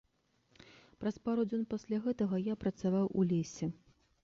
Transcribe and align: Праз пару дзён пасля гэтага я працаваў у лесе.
Праз 1.03 1.19
пару 1.27 1.45
дзён 1.51 1.67
пасля 1.75 2.01
гэтага 2.07 2.35
я 2.51 2.59
працаваў 2.65 3.05
у 3.21 3.29
лесе. 3.33 3.73